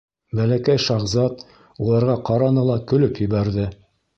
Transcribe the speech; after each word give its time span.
Бәләкәй 0.37 0.81
шаһзат 0.85 1.45
уларға 1.89 2.17
ҡараны 2.31 2.65
ла 2.71 2.81
көлөп 2.93 3.25
ебәрҙе: 3.27 3.69